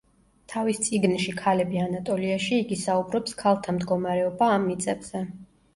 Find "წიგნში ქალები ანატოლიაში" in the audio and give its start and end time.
0.87-2.49